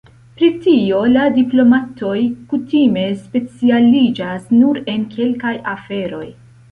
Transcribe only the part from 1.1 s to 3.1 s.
la diplomatoj kutime